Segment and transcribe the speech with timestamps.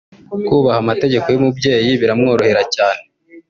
[0.49, 3.01] kubaha amategeko y’umubyeyi biramworohera cyane